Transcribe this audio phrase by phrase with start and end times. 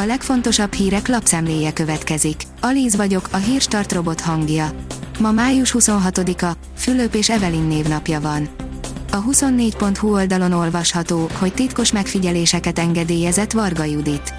[0.00, 2.42] A legfontosabb hírek lapszemléje következik.
[2.60, 4.70] Alíz vagyok, a hírstart robot hangja.
[5.18, 8.48] Ma május 26-a, Fülöp és Evelin névnapja van.
[9.12, 14.34] A 24.hu oldalon olvasható, hogy titkos megfigyeléseket engedélyezett Varga Judit.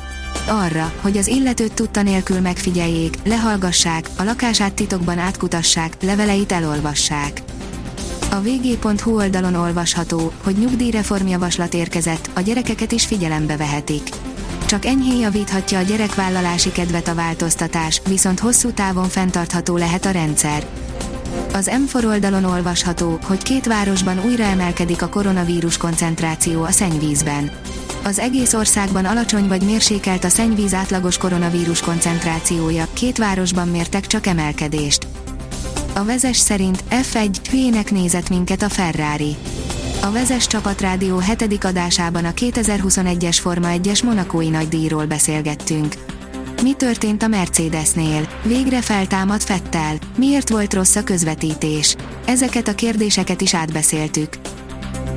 [0.48, 7.42] Arra, hogy az illetőt tudta nélkül megfigyeljék, lehallgassák, a lakását titokban átkutassák, leveleit elolvassák.
[8.32, 14.10] A vg.hu oldalon olvasható, hogy nyugdíjreformjavaslat érkezett, a gyerekeket is figyelembe vehetik.
[14.70, 20.66] Csak enyhén javíthatja a gyerekvállalási kedvet a változtatás, viszont hosszú távon fenntartható lehet a rendszer.
[21.54, 27.52] Az M4 oldalon olvasható, hogy két városban újra emelkedik a koronavírus koncentráció a szennyvízben.
[28.04, 34.26] Az egész országban alacsony vagy mérsékelt a szennyvíz átlagos koronavírus koncentrációja, két városban mértek csak
[34.26, 35.08] emelkedést.
[35.94, 39.36] A vezes szerint F1 hülyének nézett minket a Ferrari.
[40.02, 45.94] A Vezes Csapatrádió hetedik adásában a 2021-es Forma 1-es Monakói nagydíjról beszélgettünk.
[46.64, 48.28] Mi történt a Mercedesnél?
[48.44, 49.96] Végre feltámad Fettel.
[50.18, 51.96] Miért volt rossz a közvetítés?
[52.26, 54.30] Ezeket a kérdéseket is átbeszéltük.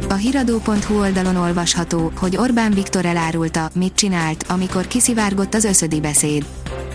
[0.09, 6.47] A hiradó.hu oldalon olvasható, hogy Orbán Viktor elárulta, mit csinált, amikor kiszivárgott az összödi beszéd.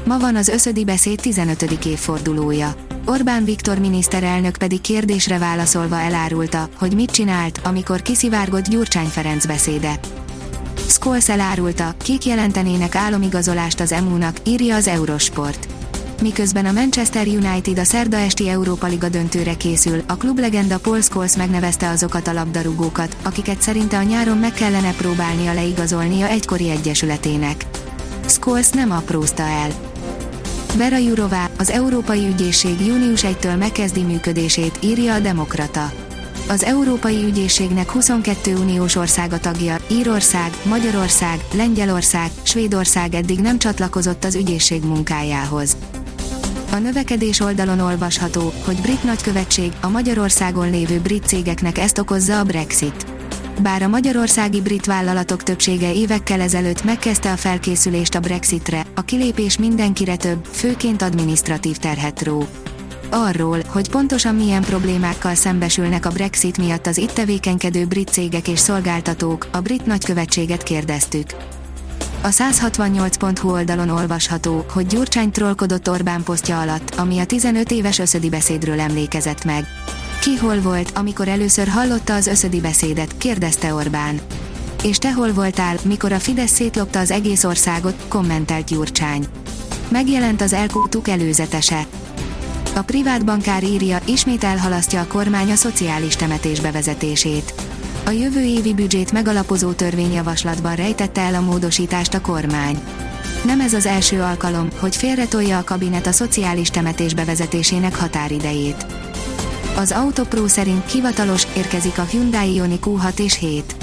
[0.06, 1.61] Ma van az összödi beszéd 15.
[1.86, 2.86] évfordulója.
[3.09, 9.99] Orbán Viktor miniszterelnök pedig kérdésre válaszolva elárulta, hogy mit csinált, amikor kiszivárgott Gyurcsány Ferenc beszéde.
[10.88, 15.67] Scholes elárulta, kik jelentenének álomigazolást az EMU-nak, írja az Eurosport.
[16.22, 21.36] Miközben a Manchester United a szerda esti Európa Liga döntőre készül, a klublegenda Paul Scholes
[21.36, 27.66] megnevezte azokat a labdarúgókat, akiket szerinte a nyáron meg kellene próbálnia leigazolnia egykori egyesületének.
[28.25, 29.86] Scholes nem aprózta el.
[30.78, 35.92] Vera Jurová, az Európai Ügyészség június 1-től megkezdi működését, írja a Demokrata.
[36.50, 44.36] Az Európai Ügyészségnek 22 uniós országa tagja, Írország, Magyarország, Lengyelország, Svédország eddig nem csatlakozott az
[44.36, 45.78] ügyészség munkájához.
[46.72, 52.44] A növekedés oldalon olvasható, hogy brit nagykövetség, a Magyarországon lévő brit cégeknek ezt okozza a
[52.44, 53.17] Brexit.
[53.62, 59.58] Bár a magyarországi brit vállalatok többsége évekkel ezelőtt megkezdte a felkészülést a Brexitre, a kilépés
[59.58, 62.48] mindenkire több, főként adminisztratív terhet ró.
[63.10, 68.60] Arról, hogy pontosan milyen problémákkal szembesülnek a Brexit miatt az itt tevékenykedő brit cégek és
[68.60, 71.26] szolgáltatók, a brit nagykövetséget kérdeztük.
[72.22, 78.30] A 168.hu oldalon olvasható, hogy Gyurcsány trollkodott Orbán posztja alatt, ami a 15 éves összödi
[78.30, 79.66] beszédről emlékezett meg.
[80.27, 84.20] Ki hol volt, amikor először hallotta az összödi beszédet, kérdezte Orbán.
[84.83, 89.27] És te hol voltál, mikor a Fidesz szétlopta az egész országot, kommentelt Gyurcsány.
[89.89, 91.86] Megjelent az elkútuk előzetese.
[92.76, 97.54] A privát bankár írja, ismét elhalasztja a kormány a szociális temetés bevezetését.
[98.05, 102.80] A jövő évi büdzsét megalapozó törvényjavaslatban rejtette el a módosítást a kormány.
[103.45, 108.86] Nem ez az első alkalom, hogy félretolja a kabinet a szociális temetés bevezetésének határidejét.
[109.77, 113.76] Az Autopro szerint hivatalos, érkezik a Hyundai Ioniq Q6 és 7.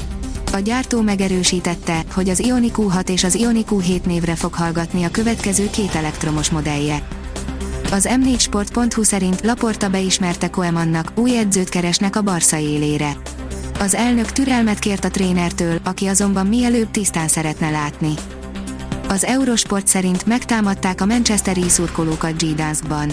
[0.53, 5.11] A gyártó megerősítette, hogy az Ioniq Q6 és az Ioniq Q7 névre fog hallgatni a
[5.11, 7.09] következő két elektromos modellje.
[7.93, 13.17] Az m4sport.hu szerint Laporta beismerte Koemannak, új edzőt keresnek a Barca élére.
[13.81, 18.15] Az elnök türelmet kért a trénertől, aki azonban mielőbb tisztán szeretne látni.
[19.09, 23.13] Az Eurosport szerint megtámadták a Manchesteri szurkolókat Gdanskban.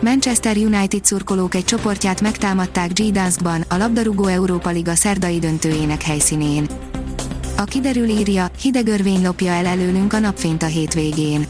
[0.00, 6.66] Manchester United szurkolók egy csoportját megtámadták Gdanskban, a labdarúgó Európa Liga szerdai döntőjének helyszínén.
[7.56, 11.46] A kiderül írja, hideg örvény lopja el előlünk a napfényt a hétvégén.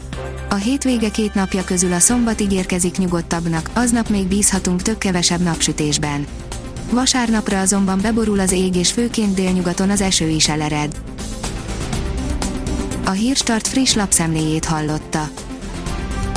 [0.49, 6.25] A hétvége két napja közül a szombat ígérkezik nyugodtabbnak, aznap még bízhatunk tök kevesebb napsütésben.
[6.91, 11.01] Vasárnapra azonban beborul az ég és főként délnyugaton az eső is elered.
[13.05, 15.29] A Hírstart friss lapszemléjét hallotta.